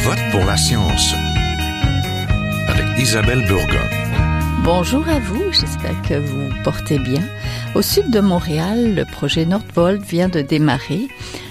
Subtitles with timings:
[0.00, 1.14] vote pour la science
[2.68, 3.86] avec Isabelle Burgon.
[4.62, 7.22] Bonjour à vous, j'espère que vous portez bien.
[7.74, 11.08] Au sud de Montréal, le projet Nordvolt vient de démarrer.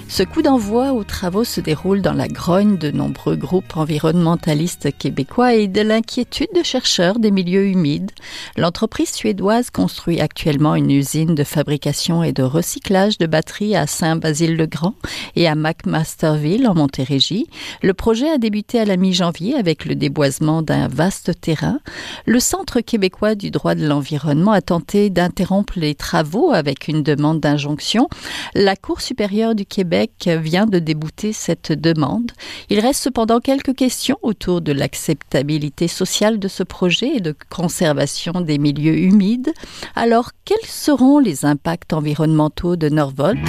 [0.09, 5.53] Ce coup d'envoi aux travaux se déroule dans la grogne de nombreux groupes environnementalistes québécois
[5.53, 8.11] et de l'inquiétude de chercheurs des milieux humides.
[8.55, 14.95] L'entreprise suédoise construit actuellement une usine de fabrication et de recyclage de batteries à Saint-Basile-le-Grand
[15.35, 17.47] et à McMasterville en Montérégie.
[17.83, 21.79] Le projet a débuté à la mi-janvier avec le déboisement d'un vaste terrain.
[22.25, 27.41] Le Centre québécois du droit de l'environnement a tenté d'interrompre les travaux avec une demande
[27.41, 28.07] d'injonction.
[28.55, 32.31] La Cour supérieure du Québec vient de débouter cette demande.
[32.69, 38.41] Il reste cependant quelques questions autour de l'acceptabilité sociale de ce projet et de conservation
[38.41, 39.53] des milieux humides.
[39.95, 43.39] Alors, quels seront les impacts environnementaux de Norvolt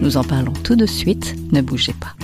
[0.00, 1.34] Nous en parlons tout de suite.
[1.52, 2.14] Ne bougez pas.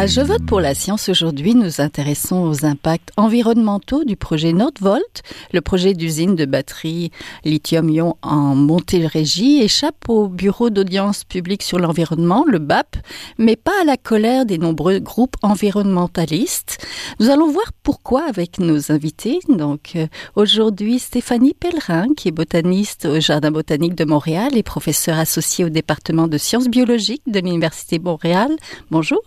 [0.00, 5.20] À Je vote pour la science aujourd'hui, nous intéressons aux impacts environnementaux du projet Nordvolt.
[5.52, 7.10] Le projet d'usine de batterie
[7.44, 12.96] lithium-ion en Montérégie échappe au bureau d'audience publique sur l'environnement, le BAP,
[13.36, 16.78] mais pas à la colère des nombreux groupes environnementalistes.
[17.18, 19.40] Nous allons voir pourquoi avec nos invités.
[19.50, 25.18] Donc euh, aujourd'hui, Stéphanie Pellerin, qui est botaniste au Jardin botanique de Montréal et professeure
[25.18, 28.48] associée au département de sciences biologiques de l'Université Montréal.
[28.90, 29.20] Bonjour.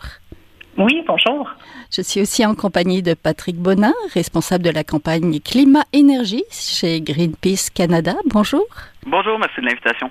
[0.77, 1.49] Oui, bonjour.
[1.91, 7.69] Je suis aussi en compagnie de Patrick Bonin, responsable de la campagne Climat-Énergie chez Greenpeace
[7.73, 8.15] Canada.
[8.25, 8.65] Bonjour.
[9.05, 10.09] Bonjour, merci de l'invitation.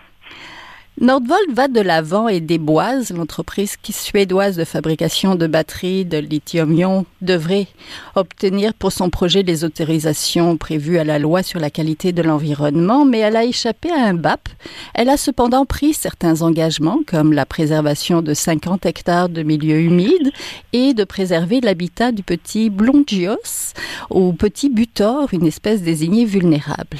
[1.00, 3.12] Nordvolt va de l'avant et déboise.
[3.12, 7.66] L'entreprise suédoise de fabrication de batteries de lithium-ion devrait
[8.14, 13.06] obtenir pour son projet les autorisations prévues à la loi sur la qualité de l'environnement,
[13.06, 14.50] mais elle a échappé à un BAP.
[14.94, 20.30] Elle a cependant pris certains engagements, comme la préservation de 50 hectares de milieux humides
[20.74, 23.72] et de préserver l'habitat du petit blongios
[24.10, 26.98] ou petit butor, une espèce désignée vulnérable.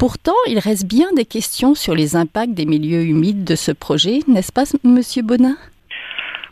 [0.00, 4.20] Pourtant, il reste bien des questions sur les impacts des milieux humides de ce projet,
[4.28, 5.56] n'est-ce pas, Monsieur Bonin?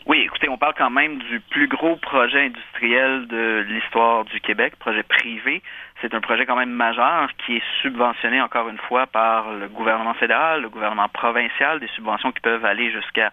[0.05, 4.73] Oui, écoutez, on parle quand même du plus gros projet industriel de l'histoire du Québec,
[4.77, 5.63] projet privé.
[6.01, 10.13] C'est un projet quand même majeur qui est subventionné encore une fois par le gouvernement
[10.13, 13.31] fédéral, le gouvernement provincial, des subventions qui peuvent aller jusqu'à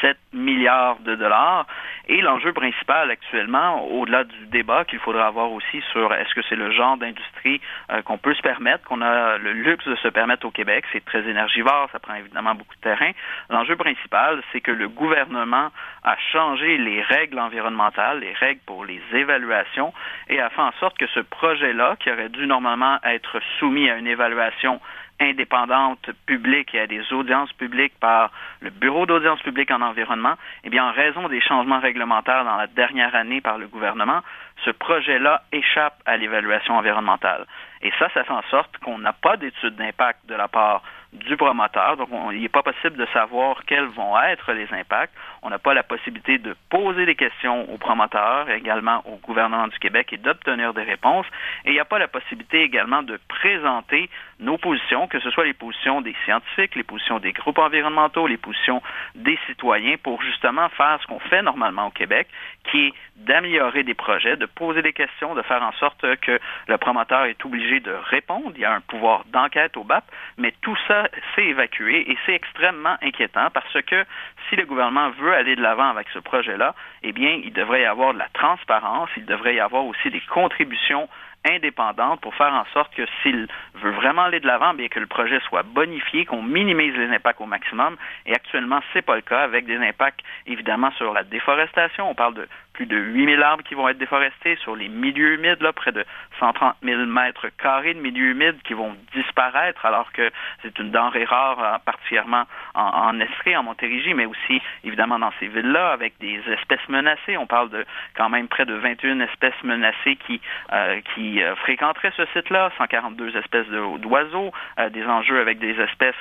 [0.00, 1.66] 7 milliards de dollars.
[2.08, 6.56] Et l'enjeu principal actuellement, au-delà du débat qu'il faudra avoir aussi sur est-ce que c'est
[6.56, 10.46] le genre d'industrie euh, qu'on peut se permettre, qu'on a le luxe de se permettre
[10.46, 13.10] au Québec, c'est très énergivore, ça prend évidemment beaucoup de terrain.
[13.50, 15.70] L'enjeu principal, c'est que le gouvernement
[16.02, 19.92] a changé les règles environnementales, les règles pour les évaluations,
[20.28, 24.06] et a fait en sorte que ce projet-là, aurait dû normalement être soumis à une
[24.06, 24.80] évaluation
[25.20, 28.30] indépendante publique et à des audiences publiques par
[28.60, 32.66] le Bureau d'audience publique en environnement, eh bien, en raison des changements réglementaires dans la
[32.68, 34.20] dernière année par le gouvernement,
[34.64, 37.46] ce projet-là échappe à l'évaluation environnementale.
[37.82, 40.82] Et ça, ça fait en sorte qu'on n'a pas d'étude d'impact de la part
[41.12, 41.96] du promoteur.
[41.96, 45.14] Donc, il n'est pas possible de savoir quels vont être les impacts.
[45.42, 49.78] On n'a pas la possibilité de poser des questions aux promoteurs, également au gouvernement du
[49.78, 51.26] Québec et d'obtenir des réponses.
[51.64, 54.10] Et il n'y a pas la possibilité également de présenter
[54.40, 58.36] nos positions, que ce soit les positions des scientifiques, les positions des groupes environnementaux, les
[58.36, 58.82] positions
[59.14, 62.28] des citoyens, pour justement faire ce qu'on fait normalement au Québec,
[62.70, 66.38] qui est d'améliorer des projets, de poser des questions, de faire en sorte que
[66.68, 68.52] le promoteur est obligé de répondre.
[68.54, 70.04] Il y a un pouvoir d'enquête au BAP,
[70.36, 74.04] mais tout ça s'est évacué et c'est extrêmement inquiétant parce que
[74.48, 77.86] si le gouvernement veut aller de l'avant avec ce projet-là, eh bien, il devrait y
[77.86, 81.08] avoir de la transparence, il devrait y avoir aussi des contributions
[81.50, 85.06] indépendante pour faire en sorte que s'il veut vraiment aller de l'avant, bien que le
[85.06, 87.96] projet soit bonifié, qu'on minimise les impacts au maximum.
[88.26, 92.10] Et actuellement, c'est pas le cas avec des impacts évidemment sur la déforestation.
[92.10, 95.60] On parle de plus de 8000 arbres qui vont être déforestés sur les milieux humides,
[95.60, 96.04] là, près de
[96.38, 100.30] 130 000 mètres carrés de milieux humides qui vont disparaître alors que
[100.62, 102.44] c'est une denrée rare, euh, particulièrement
[102.74, 107.36] en, Estrie, en Montérégie, mais aussi évidemment dans ces villes-là avec des espèces menacées.
[107.36, 107.84] On parle de
[108.14, 110.40] quand même près de 21 espèces menacées qui,
[110.72, 114.52] euh, euh, fréquenteraient ce site-là, 142 espèces d'oiseaux,
[114.92, 116.14] des enjeux avec des espèces,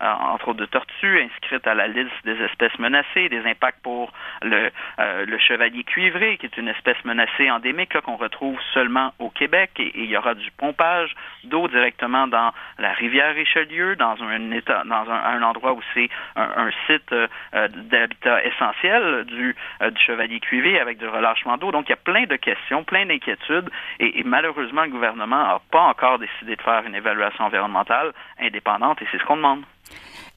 [0.00, 4.12] entre autres de tortues, inscrites à la liste des espèces menacées, des impacts pour
[4.42, 5.99] le, le chevalier cuir
[6.38, 9.70] qui est une espèce menacée endémique qu'on retrouve seulement au Québec.
[9.78, 11.14] Et, il y aura du pompage
[11.44, 16.70] d'eau directement dans la rivière Richelieu, dans un état, dans un, endroit où c'est un,
[16.86, 17.28] site euh,
[17.68, 21.70] d'habitat essentiel du, du chevalier cuivé avec du relâchement d'eau.
[21.70, 23.70] Donc il y a plein de questions, plein d'inquiétudes.
[23.98, 29.02] Et, malheureusement, le gouvernement n'a pas encore décidé de faire une évaluation environnementale indépendante.
[29.02, 29.64] Et c'est ce qu'on demande.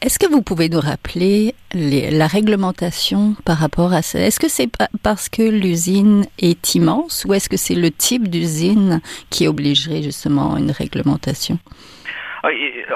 [0.01, 4.19] Est-ce que vous pouvez nous rappeler la réglementation par rapport à ça?
[4.19, 4.69] Est-ce que c'est
[5.01, 10.57] parce que l'usine est immense ou est-ce que c'est le type d'usine qui obligerait justement
[10.57, 11.57] une réglementation?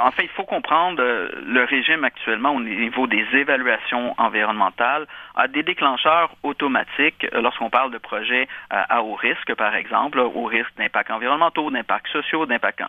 [0.01, 5.47] En fait, il faut comprendre euh, le régime actuellement au niveau des évaluations environnementales a
[5.47, 10.45] des déclencheurs automatiques euh, lorsqu'on parle de projets euh, à haut risque, par exemple, au
[10.45, 12.81] risque d'impact environnementaux, d'impact sociaux, d'impact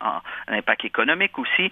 [0.48, 1.70] d'impact économique aussi.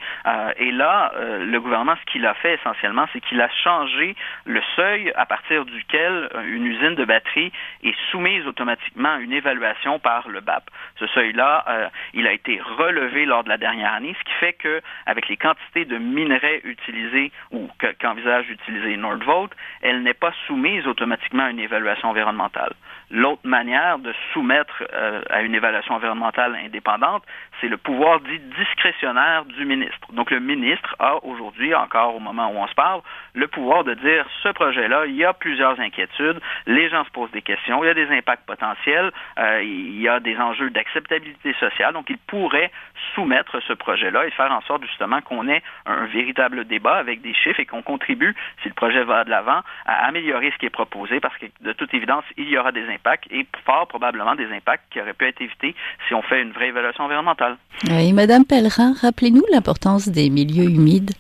[0.59, 5.13] Et là, le gouvernement, ce qu'il a fait essentiellement, c'est qu'il a changé le seuil
[5.17, 7.53] à partir duquel une usine de batterie
[7.83, 10.65] est soumise automatiquement à une évaluation par le BAP.
[10.99, 14.81] Ce seuil-là, il a été relevé lors de la dernière année, ce qui fait que
[15.17, 21.45] avec les quantités de minerais utilisés ou qu'envisage d'utiliser Nordvolt, elle n'est pas soumise automatiquement
[21.45, 22.75] à une évaluation environnementale.
[23.11, 27.23] L'autre manière de soumettre euh, à une évaluation environnementale indépendante,
[27.61, 30.13] c'est le pouvoir dit discrétionnaire du ministre.
[30.13, 33.01] Donc le ministre a aujourd'hui, encore au moment où on se parle,
[33.33, 37.31] le pouvoir de dire ce projet-là, il y a plusieurs inquiétudes, les gens se posent
[37.31, 41.55] des questions, il y a des impacts potentiels, euh, il y a des enjeux d'acceptabilité
[41.55, 42.71] sociale, donc il pourrait
[43.15, 47.35] soumettre ce projet-là et faire en sorte justement qu'on ait un véritable débat avec des
[47.35, 50.71] chiffres et qu'on contribue, si le projet va de l'avant, à améliorer ce qui est
[50.71, 54.51] proposé parce que de toute évidence, il y aura des impacts et fort probablement des
[54.53, 55.75] impacts qui auraient pu être évités
[56.09, 57.57] si on fait une vraie évaluation environnementale.
[57.89, 61.13] Oui, Madame Pellerin, rappelez-nous l'importance des milieux humides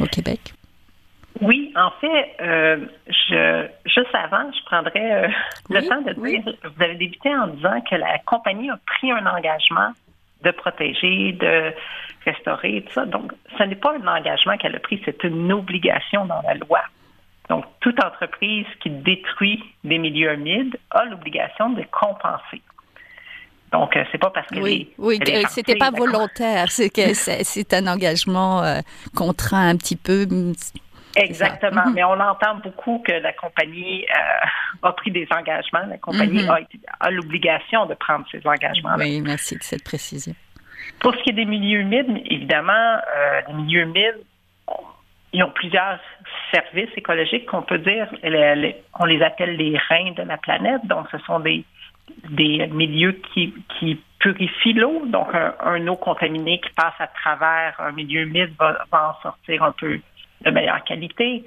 [0.00, 0.40] au Québec.
[1.40, 5.28] Oui, en fait, euh, je, juste avant, je prendrais euh,
[5.68, 9.26] le temps de dire, vous avez débuté en disant que la compagnie a pris un
[9.26, 9.90] engagement
[10.44, 11.72] de protéger, de
[12.24, 13.06] restaurer, tout ça.
[13.06, 16.80] Donc, ce n'est pas un engagement qu'elle a pris, c'est une obligation dans la loi.
[17.48, 22.62] Donc, toute entreprise qui détruit des milieux humides a l'obligation de compenser.
[23.72, 25.18] Donc, euh, c'est pas parce que oui, oui,
[25.48, 28.80] c'était pas volontaire, c'est que c'est un engagement euh,
[29.16, 30.26] contraint un petit peu.
[31.16, 31.94] Exactement, mhm.
[31.94, 35.86] mais on entend beaucoup que la compagnie euh, a pris des engagements.
[35.88, 36.66] La compagnie mhm.
[37.00, 38.96] a, l'obligation de prendre ces engagements.
[38.98, 40.34] Oui, merci de cette précision.
[41.00, 42.96] Pour ce qui est des milieux humides, évidemment,
[43.48, 44.20] les milieux humides,
[45.34, 45.98] ils ont plusieurs
[46.52, 48.08] services écologiques qu'on peut dire.
[48.98, 50.86] on les appelle les reins de la planète.
[50.86, 51.64] Donc, ce sont des,
[52.30, 55.04] des milieux qui, qui purifient l'eau.
[55.06, 59.72] Donc, un, eau contaminée qui passe à travers un milieu humide va, en sortir un
[59.72, 60.00] peu
[60.44, 61.44] de meilleure qualité.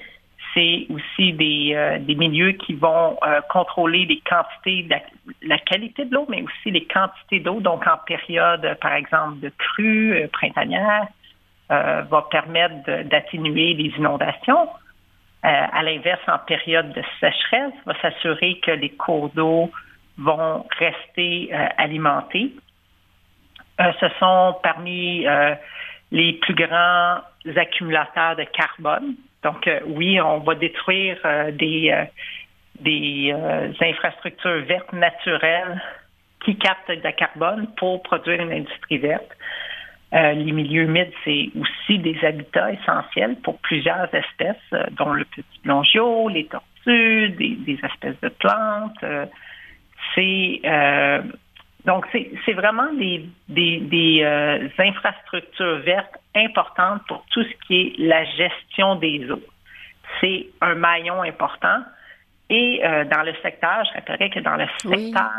[0.53, 4.87] C'est aussi des, euh, milieux qui vont euh, contrôler les quantités,
[5.43, 7.59] la, qualité de l'eau, mais aussi les quantités d'eau.
[7.59, 11.07] Donc, en période, par exemple, de crue euh, printanière,
[11.69, 14.69] va permettre d'atténuer les inondations.
[15.43, 19.69] À l'inverse, en période de sécheresse, va s'assurer que les cours d'eau
[20.17, 22.53] vont rester alimentés.
[23.77, 25.25] ce sont parmi
[26.13, 27.17] les plus grands
[27.55, 29.15] accumulateurs de carbone.
[29.43, 31.17] Donc, oui, on va détruire
[31.53, 31.93] des,
[32.79, 33.33] des
[33.81, 35.81] infrastructures vertes naturelles
[36.43, 39.31] qui captent de carbone pour produire une industrie verte.
[40.13, 45.25] Euh, les milieux humides, c'est aussi des habitats essentiels pour plusieurs espèces, euh, dont le
[45.25, 49.03] petit blongiot, les tortues, des, espèces de plantes.
[49.03, 49.25] Euh,
[50.15, 50.61] c'est
[51.87, 58.95] donc c'est vraiment des, des, infrastructures vertes importantes pour tout ce qui est la gestion
[58.97, 59.41] des eaux.
[60.21, 61.79] C'est un maillon important.
[62.49, 65.31] Et dans le secteur, je rappellerai que dans le secteur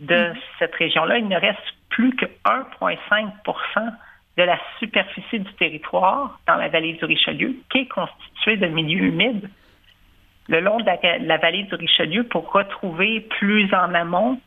[0.00, 1.58] de cette région-là, il ne reste
[1.90, 3.92] plus que 1,5%
[4.36, 9.04] de la superficie du territoire dans la vallée du Richelieu, qui est constituée de milieux
[9.04, 9.50] humides.
[10.48, 10.86] Le long de
[11.26, 14.40] la, vallée du Richelieu, pour retrouver plus en amont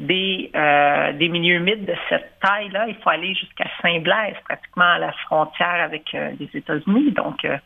[0.00, 4.98] des, euh, des milieux humides de cette taille-là, il faut aller jusqu'à Saint-Blaise, pratiquement à
[4.98, 7.12] la frontière avec euh, les États-Unis.
[7.12, 7.58] Donc, euh,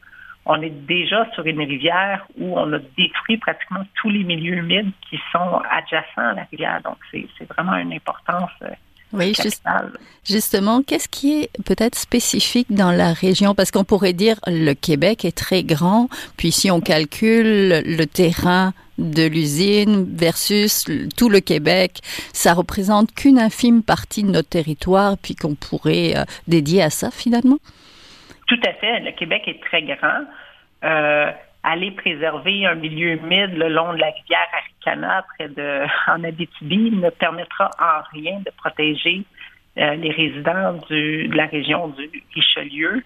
[0.44, 4.90] on est déjà sur une rivière où on a détruit pratiquement tous les milieux humides
[5.08, 6.82] qui sont adjacents à la rivière.
[6.82, 8.50] Donc, c'est vraiment une importance
[9.14, 9.35] oui,
[10.25, 13.54] justement, qu'est-ce qui est peut-être spécifique dans la région?
[13.54, 18.73] Parce qu'on pourrait dire le Québec est très grand, puis si on calcule le terrain
[18.99, 20.85] de l'usine versus
[21.16, 22.00] tout le Québec,
[22.33, 27.11] ça représente qu'une infime partie de notre territoire, puis qu'on pourrait euh, dédier à ça
[27.11, 27.59] finalement?
[28.47, 29.00] Tout à fait.
[29.00, 30.25] Le Québec est très grand.
[30.85, 31.30] Euh,
[31.64, 36.90] aller préserver un milieu humide le long de la rivière Aricana, près de en Abitibi,
[36.92, 39.25] ne permettra en rien de protéger
[39.78, 43.02] euh, les résidents du, de la région du Richelieu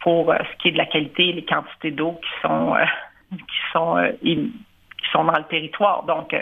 [0.00, 2.84] pour euh, ce qui est de la qualité et les quantités d'eau qui sont euh,
[3.30, 6.02] qui sont qui sont dans le territoire.
[6.02, 6.34] Donc,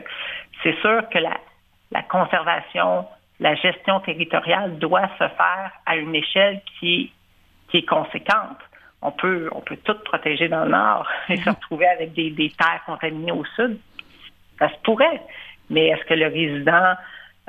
[0.62, 3.06] c'est sûr que la, conservation,
[3.40, 7.12] la gestion territoriale doit se faire à une échelle qui
[7.68, 8.58] qui est conséquente
[9.02, 12.82] on peut, on peut tout protéger dans le nord et se retrouver avec des, terres
[12.86, 13.78] contaminées au sud.
[14.58, 15.20] Ça se pourrait.
[15.70, 16.94] Mais est-ce que le résident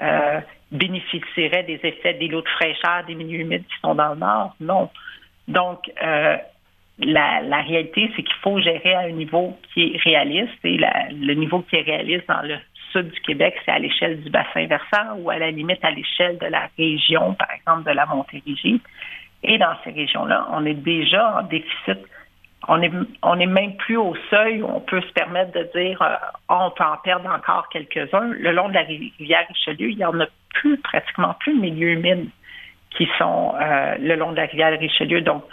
[0.02, 0.42] euh,
[0.72, 4.56] bénéficierait des effets des lots de fraîcheur des milieux humides qui sont dans le nord?
[4.60, 4.90] Non.
[5.48, 6.38] Donc, euh,
[7.00, 10.54] la, réalité, c'est qu'il faut gérer à un niveau qui est réaliste.
[10.64, 12.58] Et le niveau qui est réaliste dans le
[12.92, 16.38] sud du Québec, c'est à l'échelle du bassin versant ou à la limite à l'échelle
[16.38, 18.82] de la région, par exemple, de la Montérégie.
[19.44, 22.00] Et dans ces régions-là, on est déjà en déficit.
[22.68, 26.02] On est, on est même plus au seuil où on peut se permettre de dire
[26.02, 26.16] euh,
[26.48, 28.32] on peut en perdre encore quelques-uns.
[28.40, 31.90] Le long de la rivière Richelieu, il y en a plus, pratiquement plus de milieux
[31.90, 32.30] humides
[32.92, 35.22] qui sont euh, le long de la rivière Richelieu.
[35.22, 35.44] Donc,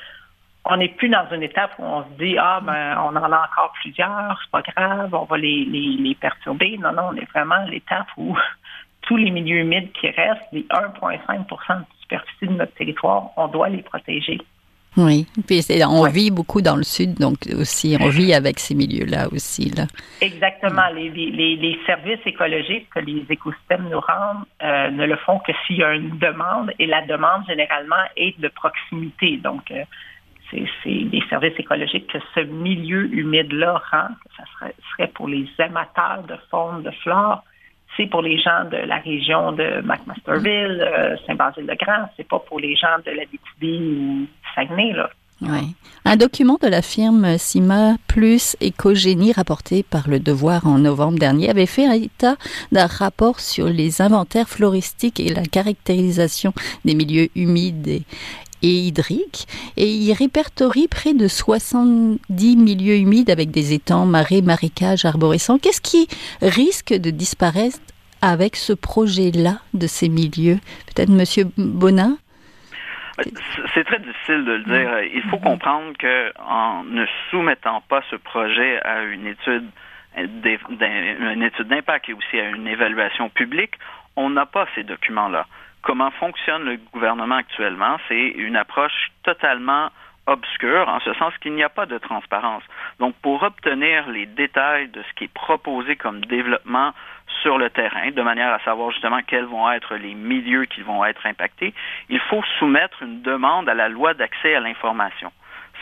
[0.64, 3.48] on n'est plus dans une étape où on se dit ah ben on en a
[3.50, 6.78] encore plusieurs, c'est pas grave, on va les, les, perturber.
[6.78, 8.36] Non, non, on est vraiment à l'étape où
[9.02, 13.68] tous les milieux humides qui restent, les 1,5% de superficie de notre territoire, on doit
[13.68, 14.38] les protéger.
[14.96, 19.28] Oui, puis on vit beaucoup dans le sud, donc aussi on vit avec ces milieux-là
[19.32, 19.70] aussi.
[19.70, 19.84] Là.
[20.20, 20.88] Exactement.
[20.92, 25.52] Les, les, les, services écologiques que les écosystèmes nous rendent euh, ne le font que
[25.64, 29.36] s'il y a une demande, et la demande généralement est de proximité.
[29.36, 29.84] Donc, euh,
[30.50, 36.24] c'est les services écologiques que ce milieu humide-là rend, ça serait, serait pour les amateurs
[36.26, 37.44] de faune, de flore,
[38.06, 42.98] pour les gens de la région de McMasterville, euh, Saint-Basile-de-Grand, c'est pas pour les gens
[43.04, 45.10] de la BTB ou Saguenay, là.
[46.04, 51.48] Un document de la firme CIMA plus Écogénie rapporté par Le Devoir en novembre dernier
[51.48, 52.36] avait fait état
[52.72, 56.52] d'un rapport sur les inventaires floristiques et la caractérisation
[56.84, 58.02] des milieux humides et,
[58.62, 65.04] et hydrique et il répertorie près de 70 milieux humides avec des étangs, marais, marécages,
[65.04, 65.58] arborescents.
[65.58, 66.08] Qu'est-ce qui
[66.42, 67.78] risque de disparaître
[68.22, 72.16] avec ce projet-là de ces milieux Peut-être Monsieur Bonin?
[73.74, 75.00] C'est très difficile de le dire.
[75.14, 79.66] Il faut comprendre que en ne soumettant pas ce projet à une étude
[80.16, 83.74] une étude d'impact et aussi à une évaluation publique,
[84.16, 85.46] on n'a pas ces documents-là
[85.82, 89.90] comment fonctionne le gouvernement actuellement, c'est une approche totalement
[90.26, 92.62] obscure, en ce sens qu'il n'y a pas de transparence.
[92.98, 96.92] Donc, pour obtenir les détails de ce qui est proposé comme développement
[97.42, 101.04] sur le terrain, de manière à savoir justement quels vont être les milieux qui vont
[101.04, 101.74] être impactés,
[102.08, 105.32] il faut soumettre une demande à la loi d'accès à l'information.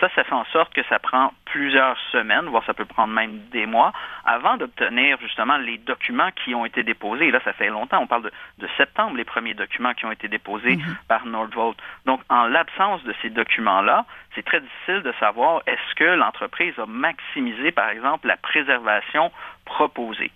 [0.00, 3.38] Ça, ça fait en sorte que ça prend plusieurs semaines, voire ça peut prendre même
[3.50, 3.92] des mois,
[4.24, 7.28] avant d'obtenir justement les documents qui ont été déposés.
[7.28, 10.28] Et là, ça fait longtemps, on parle de, septembre, les premiers documents qui ont été
[10.28, 10.96] déposés mhm.
[11.08, 11.76] par Nordvolt.
[12.06, 16.86] Donc, en l'absence de ces documents-là, c'est très difficile de savoir est-ce que l'entreprise a
[16.86, 19.32] maximisé, par exemple, la préservation
[19.68, 20.32] proposée.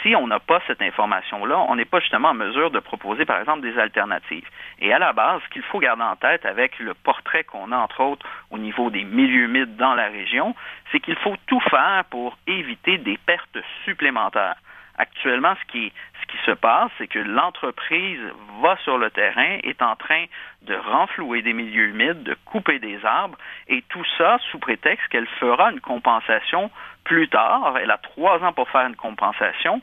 [0.00, 3.40] Si on n'a pas cette information-là, on n'est pas justement en mesure de proposer, par
[3.40, 4.48] exemple, des alternatives.
[4.78, 7.76] Et à la base, ce qu'il faut garder en tête avec le portrait qu'on a,
[7.76, 10.54] entre autres, au niveau des milieux humides dans la région,
[10.92, 14.56] c'est qu'il faut tout faire pour éviter des pertes supplémentaires.
[14.98, 18.20] Actuellement, ce qui, ce qui se passe, c'est que l'entreprise
[18.62, 20.24] va sur le terrain, est en train
[20.62, 23.36] de renflouer des milieux humides, de couper des arbres,
[23.68, 26.70] et tout ça sous prétexte qu'elle fera une compensation
[27.06, 27.78] plus tard.
[27.80, 29.80] Elle a trois ans pour faire une compensation.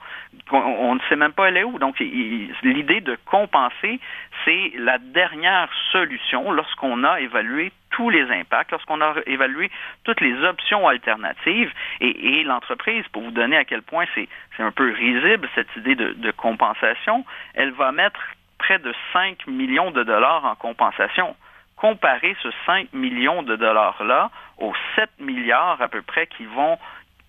[0.51, 1.79] On ne sait même pas elle est où.
[1.79, 3.99] Donc, l'idée de compenser,
[4.43, 9.71] c'est la dernière solution lorsqu'on a évalué tous les impacts, lorsqu'on a évalué
[10.03, 14.27] toutes les options alternatives et, l'entreprise, pour vous donner à quel point c'est
[14.59, 18.19] un peu risible cette idée de, de compensation, elle va mettre
[18.57, 21.35] près de 5 millions de dollars en compensation.
[21.77, 26.77] Comparer ce 5 millions de dollars-là aux 7 milliards à peu près qui vont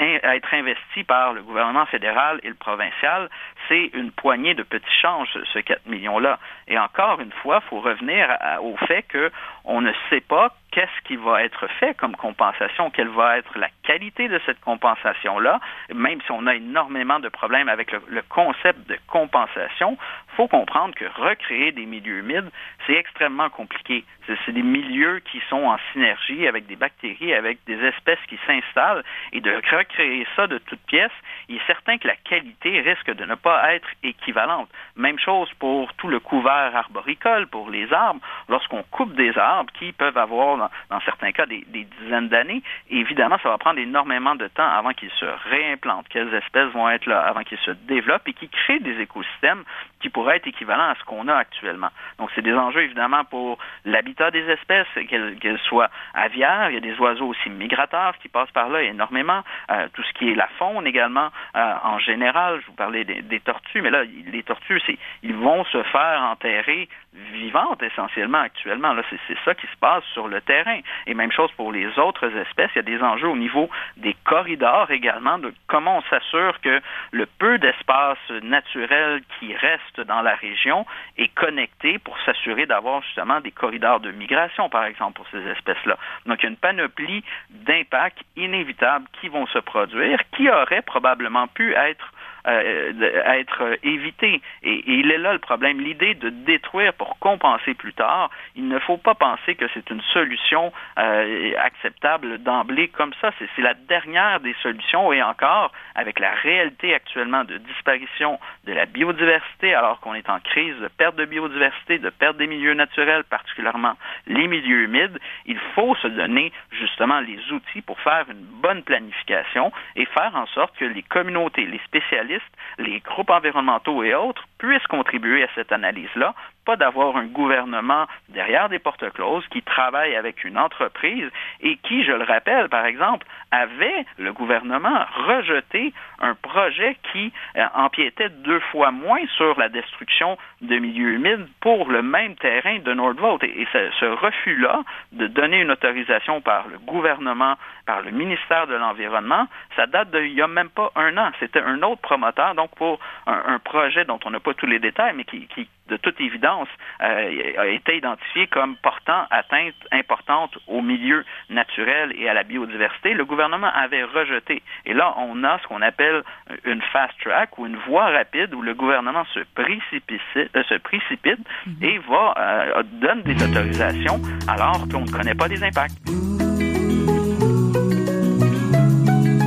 [0.00, 3.30] être investis par le gouvernement fédéral et le provincial,
[3.68, 6.38] c'est une poignée de petits changes, ce 4 millions-là.
[6.68, 8.28] Et encore une fois, il faut revenir
[8.60, 13.38] au fait qu'on ne sait pas qu'est-ce qui va être fait comme compensation, quelle va
[13.38, 15.60] être la qualité de cette compensation-là,
[15.94, 19.96] même si on a énormément de problèmes avec le, concept de compensation,
[20.36, 22.50] faut comprendre que recréer des milieux humides,
[22.86, 24.04] c'est extrêmement compliqué.
[24.26, 29.04] C'est des milieux qui sont en synergie avec des bactéries, avec des espèces qui s'installent,
[29.32, 31.12] et de recréer ça de toutes pièces,
[31.48, 34.68] il est certain que la qualité risque de ne pas être équivalente.
[34.96, 38.20] Même chose pour tout le couvert arboricole, pour les arbres.
[38.48, 42.62] Lorsqu'on coupe des arbres qui peuvent avoir dans, certains cas des, des dizaines d'années.
[42.90, 47.06] évidemment, ça va prendre énormément de temps avant qu'ils se réimplantent, quelles espèces vont être
[47.06, 49.64] là, avant qu'ils se développent et qu'ils créent des écosystèmes
[50.00, 51.88] qui pourraient être équivalents à ce qu'on a actuellement.
[52.18, 56.68] Donc, c'est des enjeux évidemment pour l'habitat des espèces, qu'elles soient aviaires.
[56.70, 59.42] Il y a des oiseaux aussi migrateurs qui passent par là énormément.
[59.70, 62.60] Euh, tout ce qui est la faune également euh, en général.
[62.60, 66.22] Je vous parlais des, des tortues, mais là, les tortues, c'est ils vont se faire
[66.22, 66.88] enterrer
[67.32, 68.94] vivantes essentiellement actuellement.
[69.10, 70.80] C'est ça qui se passe sur le terrain.
[71.06, 72.70] Et même chose pour les autres espèces.
[72.74, 76.80] Il y a des enjeux au niveau des corridors également, de comment on s'assure que
[77.12, 83.40] le peu d'espace naturel qui reste dans la région est connecté pour s'assurer d'avoir justement
[83.40, 85.96] des corridors de migration, par exemple, pour ces espèces-là.
[86.26, 91.46] Donc, il y a une panoplie d'impacts inévitables qui vont se produire, qui auraient probablement
[91.46, 92.12] pu être
[92.46, 94.40] euh, à être évité.
[94.62, 95.80] Et, il est là le problème.
[95.80, 100.02] L'idée de détruire pour compenser plus tard, il ne faut pas penser que c'est une
[100.12, 103.30] solution euh, acceptable d'emblée comme ça.
[103.38, 108.86] C'est la dernière des solutions et encore, avec la réalité actuellement de disparition de la
[108.86, 113.24] biodiversité, alors qu'on est en crise de perte de biodiversité, de perte des milieux naturels,
[113.24, 113.94] particulièrement
[114.26, 119.72] les milieux humides, il faut se donner justement les outils pour faire une bonne planification
[119.96, 122.33] et faire en sorte que les communautés, les spécialistes,
[122.78, 128.68] les groupes environnementaux et autres puissent contribuer à cette analyse-là pas d'avoir un gouvernement derrière
[128.68, 131.30] des portes closes qui travaille avec une entreprise
[131.60, 137.64] et qui, je le rappelle, par exemple, avait le gouvernement rejeté un projet qui euh,
[137.74, 142.92] empiétait deux fois moins sur la destruction de milieux humides pour le même terrain de
[142.92, 143.42] Nordvolt.
[143.44, 147.54] Et, ce, refus-là de donner une autorisation par le gouvernement,
[147.86, 151.30] par le ministère de l'Environnement, ça date d'il n'y a même pas un an.
[151.40, 154.78] C'était un autre promoteur, donc pour un, un projet dont on n'a pas tous les
[154.78, 156.68] détails, mais qui, qui de toute évidence,
[157.02, 163.14] euh, a été identifié comme portant atteinte importante au milieu naturel et à la biodiversité.
[163.14, 164.62] Le gouvernement avait rejeté.
[164.86, 166.22] Et là, on a ce qu'on appelle
[166.64, 171.40] une fast track ou une voie rapide où le gouvernement se précipite, euh, se précipite
[171.66, 171.76] mhm.
[171.82, 175.94] et va euh, donne des autorisations alors qu'on ne connaît pas les impacts.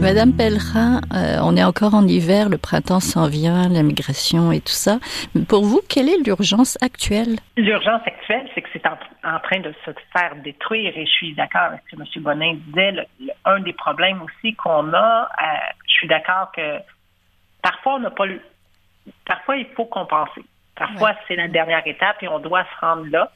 [0.00, 4.72] Madame Pellerin, euh, on est encore en hiver, le printemps s'en vient, l'immigration et tout
[4.72, 4.98] ça.
[5.46, 7.36] Pour vous, quelle est l'urgence actuelle?
[7.58, 11.72] L'urgence actuelle, c'est que c'est en, train de se faire détruire et je suis d'accord
[11.72, 12.22] avec ce que M.
[12.22, 13.06] Bonin disait.
[13.44, 15.44] un des problèmes aussi qu'on a, euh,
[15.86, 16.78] je suis d'accord que
[17.62, 18.40] parfois on n'a pas lu.
[19.26, 20.42] Parfois, il faut compenser.
[20.76, 23.30] Parfois, c'est la dernière étape et on doit se rendre là.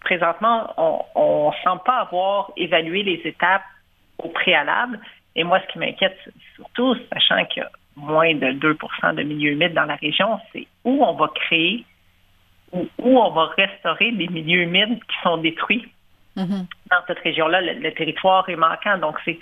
[0.00, 0.74] Présentement,
[1.14, 3.62] on ne semble pas avoir évalué les étapes
[4.18, 4.98] au préalable
[5.36, 6.18] et moi, ce qui m'inquiète
[6.56, 10.66] surtout, sachant qu'il y a moins de 2% de milieux humides dans la région, c'est
[10.84, 11.84] où on va créer,
[12.72, 15.88] ou où on va restaurer les milieux humides qui sont détruits
[16.36, 16.66] mm-hmm.
[16.90, 17.60] dans cette région-là.
[17.60, 18.98] Le, territoire est manquant.
[18.98, 19.38] Donc, c'est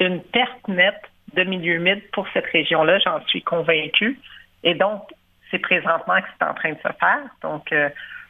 [0.00, 1.02] une perte nette
[1.34, 4.18] de milieux humides pour cette région-là, j'en suis convaincue.
[4.62, 5.02] Et donc,
[5.50, 7.22] c'est présentement que c'est en train de se faire.
[7.42, 7.88] Donc, euh,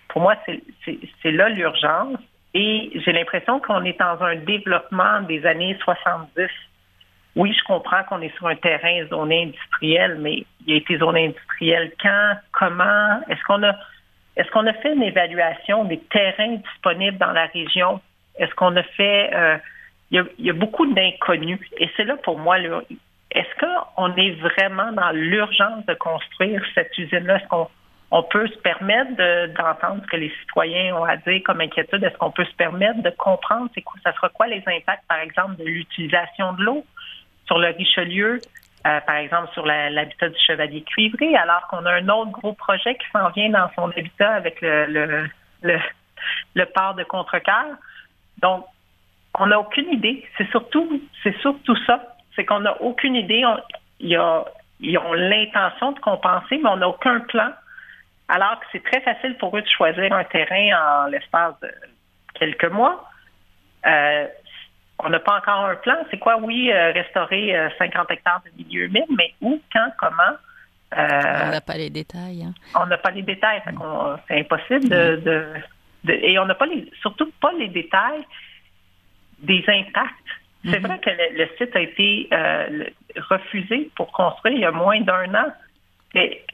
[0.09, 2.19] pour moi, c'est là l'urgence.
[2.55, 6.49] Et j'ai l'impression qu'on est dans un développement des années 70
[7.37, 11.27] oui, je comprends qu'on est sur un terrain zoné industriel, mais il a été zoné
[11.27, 13.75] industriel quand, comment, est-ce qu'on a
[14.37, 18.01] est-ce qu'on a fait une évaluation des terrains disponibles dans la région?
[18.39, 19.57] Est-ce qu'on a fait euh,
[20.11, 21.61] il, y a, beaucoup d'inconnus.
[21.79, 27.37] Et c'est là pour moi, est-ce qu'on est vraiment dans l'urgence de construire cette usine-là?
[27.37, 27.69] Est-ce qu'on
[28.13, 29.17] on peut se permettre
[29.55, 32.05] d'entendre ce que les citoyens ont à dire comme inquiétude?
[32.05, 35.19] Est-ce qu'on peut se permettre de comprendre c'est quoi, ça sera quoi les impacts, par
[35.19, 36.85] exemple, de l'utilisation de l'eau?
[37.47, 38.41] Sur le Richelieu,
[38.87, 42.95] euh, par exemple sur l'habitat du Chevalier Cuivré, alors qu'on a un autre gros projet
[42.97, 44.87] qui s'en vient dans son habitat avec le,
[45.63, 45.79] le,
[46.55, 47.77] le, port de Contrecoeur.
[48.39, 48.67] Donc,
[49.39, 50.27] on n'a aucune idée.
[50.37, 52.17] C'est surtout, c'est surtout ça.
[52.35, 53.45] C'est qu'on n'a aucune idée.
[54.01, 54.45] il y a,
[54.81, 57.51] ils ont l'intention de compenser, mais on n'a aucun plan.
[58.29, 61.71] Alors que c'est très facile pour eux de choisir un terrain en l'espace de
[62.35, 63.09] quelques mois.
[63.87, 64.27] Euh,
[64.99, 65.97] on n'a pas encore un plan.
[66.11, 70.37] C'est quoi, oui, euh, restaurer 50 euh, hectares de milieu humide, mais où, quand, comment?
[70.97, 72.45] Euh, on n'a pas les détails.
[72.45, 72.55] Hein.
[72.75, 73.63] On n'a pas les détails.
[74.29, 75.45] C'est impossible de,
[76.09, 78.25] Et on n'a pas les, surtout pas les détails
[79.41, 80.15] des impacts.
[80.65, 80.87] C'est mm-hmm.
[80.87, 82.29] vrai que le, site a été
[83.29, 85.53] refusé pour construire il y a moins d'un an.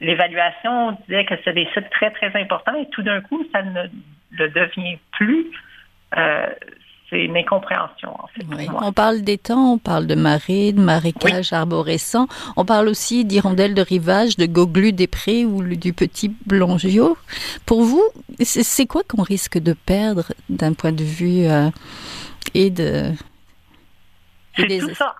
[0.01, 3.83] L'évaluation disait que c'est des sites très, très importants et tout d'un coup, ça ne
[4.31, 5.45] le devient plus
[7.13, 8.43] c'est une incompréhension, en fait.
[8.81, 12.27] On parle d'étangs, on parle de marées, de marécages arborescents.
[12.57, 17.15] On parle aussi d'hirondelles de rivage, de goglus des prés ou du petit blongiot.
[17.67, 18.03] Pour vous,
[18.39, 21.69] c'est quoi qu'on risque de perdre d'un point de vue euh,
[22.55, 23.11] et de...
[24.55, 25.15] C'est tout ça.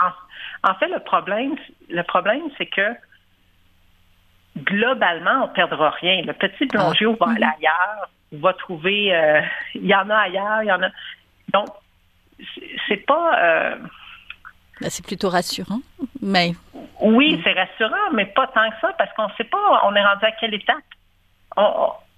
[0.64, 1.56] En, fait, le problème,
[1.90, 2.88] le problème, c'est que
[4.58, 6.24] globalement, on ne perdra rien.
[6.24, 9.16] Le petit blongiot va aller ailleurs, va trouver...
[9.16, 9.42] Euh,
[9.76, 10.90] il y en a ailleurs, il y en a...
[11.52, 11.68] Donc,
[12.88, 13.40] c'est pas.
[13.40, 13.76] Euh,
[14.82, 15.80] ben, c'est plutôt rassurant,
[16.22, 16.54] mais.
[17.02, 20.04] Oui, c'est rassurant, mais pas tant que ça, parce qu'on ne sait pas, on est
[20.04, 20.78] rendu à quelle étape?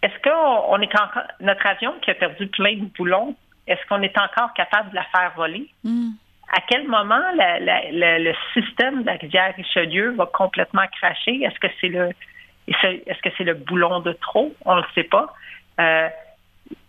[0.01, 1.23] est-ce qu'on est encore.
[1.41, 3.35] Notre avion qui a perdu plein de boulons,
[3.67, 5.67] est-ce qu'on est encore capable de la faire voler?
[5.83, 6.11] Hmm.
[6.55, 11.41] À quel moment le système de la rivière Richelieu va complètement cracher?
[11.43, 12.11] Est-ce que c'est le
[12.67, 14.53] est-ce que c'est le boulon de trop?
[14.65, 15.33] On ne le sait pas.
[15.79, 16.07] Euh,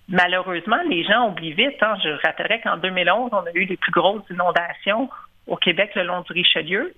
[0.08, 1.82] malheureusement, les gens oublient vite.
[1.82, 1.96] Hein.
[2.02, 5.08] Je rappellerai qu'en 2011, on a eu les plus grosses inondations
[5.46, 6.94] au Québec le long du Richelieu.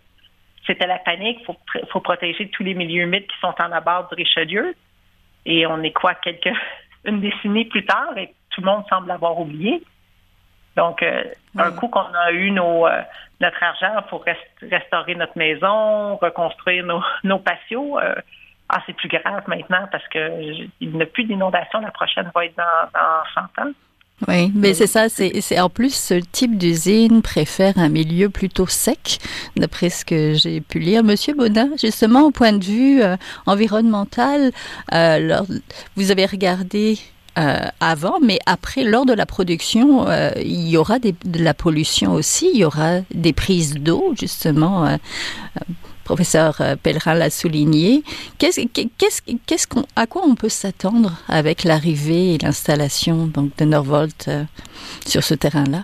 [0.66, 1.40] C'était la panique.
[1.40, 4.74] Il faut, protéger tous les milieux humides qui sont en abat du Richelieu.
[5.46, 6.52] Et on est quoi, quelques,
[7.04, 9.82] une décennie plus tard, et tout le monde semble l'avoir oublié.
[10.76, 11.24] Donc, euh,
[11.56, 13.00] un coup qu'on a eu nos, euh,
[13.40, 14.24] notre argent pour
[14.62, 18.14] restaurer notre maison, reconstruire nos, nos patios, euh,
[18.68, 21.80] ah, c'est plus grave maintenant parce qu'il n'y a plus d'inondation.
[21.80, 23.72] La prochaine va être dans, dans 100 ans.
[24.26, 25.08] Oui, mais c'est ça.
[25.08, 29.18] C'est en plus ce type d'usine préfère un milieu plutôt sec,
[29.56, 31.04] d'après ce que j'ai pu lire.
[31.04, 34.50] Monsieur Baudin, justement au point de vue euh, environnemental,
[34.92, 35.40] euh,
[35.94, 36.98] vous avez regardé
[37.38, 42.50] euh, avant, mais après, lors de la production, il y aura de la pollution aussi.
[42.52, 44.98] Il y aura des prises d'eau, justement
[46.08, 48.02] professeur euh, Pellerin l'a souligné.
[48.38, 53.26] Qu'est-ce, à quoi on peut s'attendre avec l'arrivée et l'installation
[53.58, 54.44] de Norvolt euh,
[55.04, 55.82] sur ce terrain-là?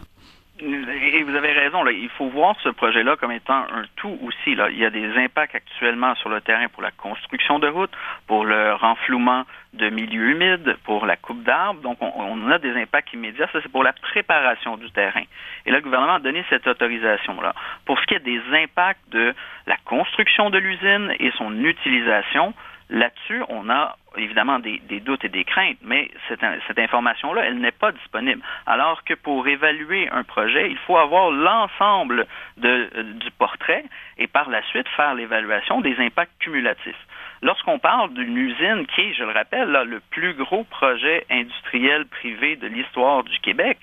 [0.61, 4.57] Et vous avez raison, il faut voir ce projet-là comme étant un tout aussi.
[4.73, 7.93] Il y a des impacts actuellement sur le terrain pour la construction de routes,
[8.27, 11.81] pour le renflouement de milieux humides, pour la coupe d'arbres.
[11.81, 13.49] Donc, on, a des impacts immédiats.
[13.53, 15.25] Ça, c'est pour la préparation du terrain.
[15.67, 17.55] Et là, le gouvernement a donné cette autorisation-là.
[17.85, 19.35] Pour ce qui est des impacts de
[19.67, 22.55] la construction de l'usine et son utilisation,
[22.91, 27.73] Là-dessus, on a évidemment des, doutes et des craintes, mais cette, cette information-là, elle n'est
[27.73, 28.43] pas disponible.
[28.67, 33.85] Alors que pour évaluer un projet, il faut avoir l'ensemble du portrait
[34.19, 37.07] et par la suite faire l'évaluation des impacts cumulatifs.
[37.45, 42.57] Lorsqu'on parle d'une usine qui est, je le rappelle, le plus gros projet industriel privé
[42.57, 43.77] de l'histoire du Québec,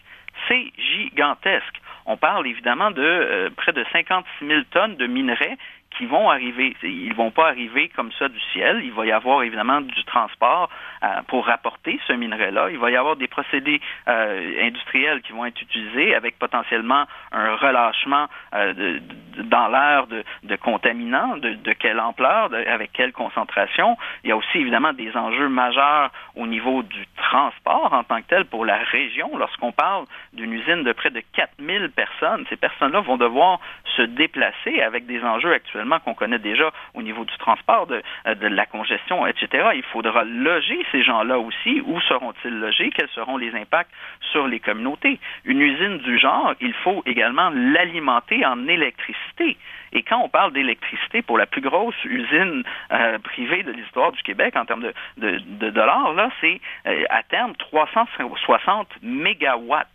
[0.47, 1.79] c'est gigantesque.
[2.07, 5.59] On parle évidemment de euh, près de 56 000 tonnes de minerais
[5.97, 6.75] qui vont arriver.
[6.83, 8.81] Ils vont pas arriver comme ça du ciel.
[8.83, 10.69] Il va y avoir évidemment du transport
[11.03, 12.69] euh, pour rapporter ce minerai-là.
[12.71, 17.55] Il va y avoir des procédés euh, industriels qui vont être utilisés avec potentiellement un
[17.55, 18.99] relâchement euh,
[19.37, 20.23] dans l'air de,
[20.57, 21.37] contaminants.
[21.37, 23.97] De, quelle ampleur, avec quelle concentration.
[24.23, 28.27] Il y a aussi évidemment des enjeux majeurs au niveau du transport en tant que
[28.27, 29.37] tel pour la région.
[29.37, 33.59] Lorsqu'on parle d'une usine de près de 4000 personnes, ces personnes-là vont devoir
[33.95, 38.35] se déplacer avec des enjeux actuels qu'on connaît déjà au niveau du transport, de, euh,
[38.49, 39.69] la congestion, etc.
[39.75, 41.81] Il faudra loger ces gens-là aussi.
[41.85, 42.91] Où seront-ils logés?
[42.91, 43.91] Quels seront les impacts
[44.31, 45.19] sur les communautés?
[45.45, 49.57] Une usine du genre, il faut également l'alimenter en électricité.
[49.93, 54.21] Et quand on parle d'électricité pour la plus grosse usine euh, privée de l'histoire du
[54.23, 59.87] Québec en termes de, de, dollars, là, c'est euh, à terme 360 mégawatts.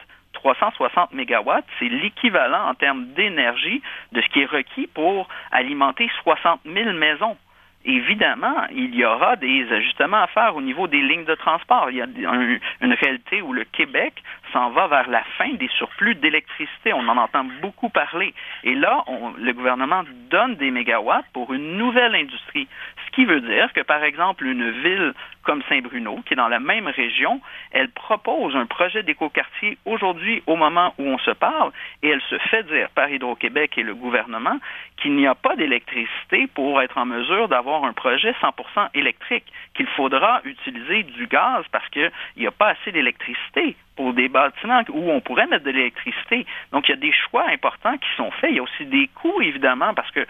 [0.54, 3.82] 360 mégawatts, c'est l'équivalent en termes d'énergie
[4.12, 7.36] de ce qui est requis pour alimenter 60 000 maisons
[7.84, 11.88] évidemment, il y aura des ajustements à faire au niveau des lignes de transport.
[11.90, 12.06] Il y a
[12.80, 14.12] une réalité où le Québec
[14.52, 16.92] s'en va vers la fin des surplus d'électricité.
[16.92, 18.34] On en entend beaucoup parler.
[18.64, 19.04] Et là,
[19.38, 22.68] le gouvernement donne des mégawatts pour une nouvelle industrie.
[23.06, 26.58] Ce qui veut dire que, par exemple, une ville comme Saint-Bruno, qui est dans la
[26.58, 31.70] même région, elle propose un projet d'écoquartier aujourd'hui au moment où on se parle,
[32.02, 34.58] et elle se fait dire par Hydro-Québec et le gouvernement
[34.96, 39.86] qu'il n'y a pas d'électricité pour être en mesure d'avoir un projet 100% électrique, qu'il
[39.86, 45.10] faudra utiliser du gaz parce qu'il n'y a pas assez d'électricité pour des bâtiments où
[45.10, 46.46] on pourrait mettre de l'électricité.
[46.72, 48.50] Donc, il y a des choix importants qui sont faits.
[48.50, 50.26] Il y a aussi des coûts, évidemment, parce que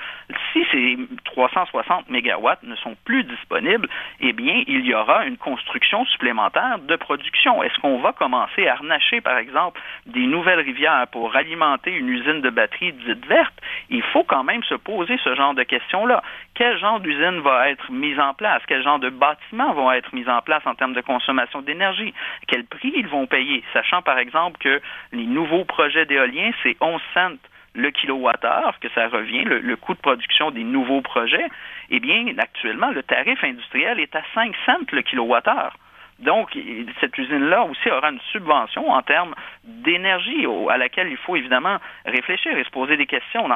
[0.53, 3.89] si ces 360 mégawatts ne sont plus disponibles,
[4.21, 7.63] eh bien, il y aura une construction supplémentaire de production.
[7.63, 12.41] Est-ce qu'on va commencer à renacher, par exemple, des nouvelles rivières pour alimenter une usine
[12.41, 13.55] de batterie dite verte?
[13.91, 16.23] Il faut quand même se poser ce genre de questions-là.
[16.57, 20.29] Quel genre d'usine va être mise en place, quel genre de bâtiments vont être mis
[20.29, 22.15] en place en termes de consommation d'énergie,
[22.49, 24.81] quel prix ils vont payer, sachant par exemple que
[25.13, 27.37] les nouveaux projets d'éolien, c'est 11 cents
[27.75, 31.47] le kilowattheure que ça revient, le, coût de production des nouveaux projets,
[31.91, 35.77] eh bien, actuellement, le tarif industriel est à 5 cents le kilowattheure.
[36.19, 36.57] Donc,
[37.01, 42.57] cette usine-là aussi aura une subvention en termes d'énergie à laquelle il faut évidemment réfléchir
[42.57, 43.47] et se poser des questions.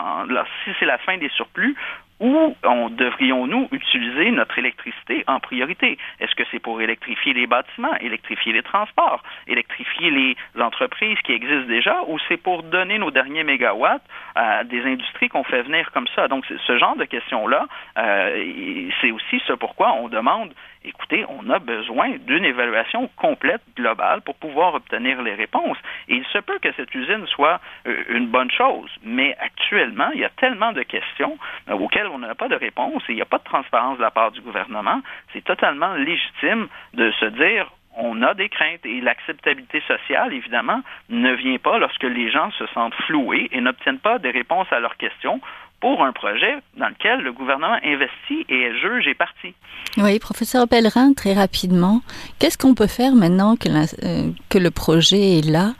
[0.64, 1.74] si c'est la fin des surplus,
[2.20, 2.54] où
[2.90, 5.98] devrions-nous utiliser notre électricité en priorité?
[6.20, 11.68] Est-ce que c'est pour électrifier les bâtiments, électrifier les transports, électrifier les entreprises qui existent
[11.68, 14.02] déjà, ou c'est pour donner nos derniers mégawatts
[14.34, 16.28] à des industries qu'on fait venir comme ça?
[16.28, 17.66] Donc, ce genre de questions-là,
[17.98, 20.52] euh, c'est aussi ce pourquoi on demande
[20.84, 25.76] écoutez, on a besoin d'une évaluation complète, globale, pour pouvoir obtenir les réponses.
[26.08, 30.20] Et il se peut que cette usine soit euh, une bonne chose, mais actuellement, il
[30.20, 31.38] y a tellement de questions
[31.68, 34.02] euh, auxquelles on n'a pas de réponse et il n'y a pas de transparence de
[34.02, 35.00] la part du gouvernement.
[35.32, 41.32] C'est totalement légitime de se dire on a des craintes et l'acceptabilité sociale, évidemment, ne
[41.32, 44.96] vient pas lorsque les gens se sentent floués et n'obtiennent pas des réponses à leurs
[44.96, 45.40] questions
[45.80, 49.54] pour un projet dans lequel le gouvernement investit et est juge et parti.
[49.96, 52.00] Oui, professeur Pellerin, très rapidement,
[52.38, 55.72] qu'est-ce qu'on peut faire maintenant que, euh, que le projet est là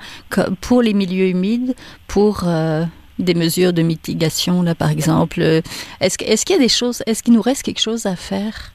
[0.62, 1.74] pour les milieux humides,
[2.08, 2.84] pour euh,
[3.18, 5.40] des mesures de mitigation, là, par exemple?
[5.40, 8.72] Est-ce est qu'il y a des choses, est-ce qu'il nous reste quelque chose à faire?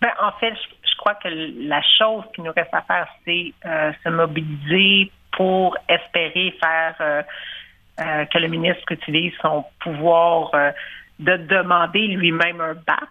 [0.00, 3.92] Ben, en fait, je, crois que la chose qui nous reste à faire, c'est euh,
[4.04, 7.24] se mobiliser pour espérer faire
[8.00, 10.70] euh, que le ministre utilise son pouvoir euh,
[11.18, 13.10] de demander lui-même un BAP.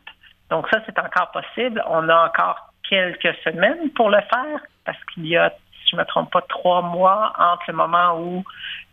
[0.49, 1.83] Donc ça, c'est encore possible.
[1.87, 6.01] On a encore quelques semaines pour le faire parce qu'il y a, si je ne
[6.01, 8.43] me trompe pas, trois mois entre le moment où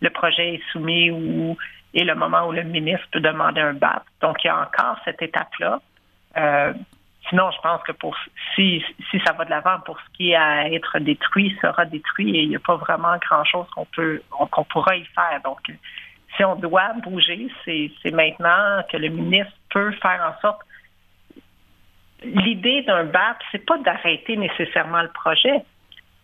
[0.01, 1.57] le projet est soumis ou,
[1.95, 4.03] et le moment où le ministre peut demander un BAP.
[4.21, 5.81] Donc il y a encore cette étape-là.
[6.37, 6.73] Euh,
[7.29, 8.17] Sinon, je pense que pour
[8.55, 12.37] si, si ça va de l'avant pour ce qui est à être détruit, sera détruit
[12.37, 15.41] et il n'y a pas vraiment grand-chose qu'on peut qu'on pourra y faire.
[15.45, 15.61] Donc,
[16.37, 20.61] si on doit bouger, c'est maintenant que le ministre peut faire en sorte.
[22.23, 25.63] L'idée d'un BAP, c'est pas d'arrêter nécessairement le projet,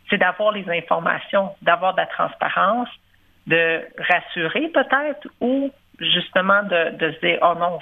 [0.08, 2.88] c'est d'avoir les informations, d'avoir de la transparence,
[3.46, 7.78] de rassurer peut-être ou justement de, de se dire oh non,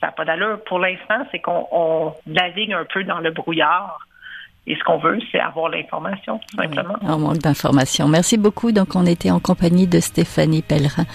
[0.00, 0.58] ça n'a pas d'allure.
[0.66, 3.98] Pour l'instant, c'est qu'on navigue un peu dans le brouillard.
[4.66, 6.96] Et ce qu'on veut, c'est avoir l'information, tout simplement.
[7.00, 8.06] Oui, on manque d'informations.
[8.06, 8.70] Merci beaucoup.
[8.70, 11.06] Donc, on était en compagnie de Stéphanie Pellerin,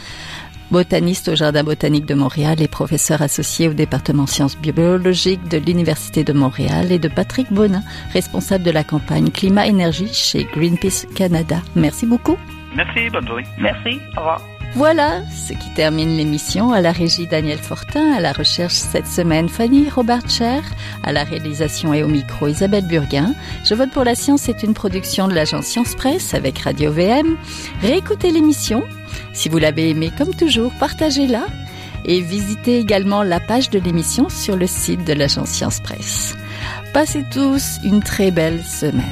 [0.71, 6.23] botaniste au Jardin botanique de Montréal et professeur associé au département sciences biologiques de l'Université
[6.23, 11.57] de Montréal et de Patrick Bonin, responsable de la campagne Climat-Énergie chez Greenpeace Canada.
[11.75, 12.37] Merci beaucoup.
[12.75, 13.43] Merci, bonne journée.
[13.59, 14.41] Merci, au revoir.
[14.75, 16.71] Voilà ce qui termine l'émission.
[16.71, 20.63] À la régie Daniel Fortin, à la recherche cette semaine Fanny Robert Cher,
[21.03, 23.35] à la réalisation et au micro Isabelle Burguin.
[23.63, 27.37] Je vote pour la science est une production de l'agence Science Presse avec Radio VM.
[27.81, 28.83] Réécoutez l'émission.
[29.33, 31.45] Si vous l'avez aimée, comme toujours, partagez-la
[32.05, 36.35] et visitez également la page de l'émission sur le site de l'agence Science Presse.
[36.93, 39.03] Passez tous une très belle semaine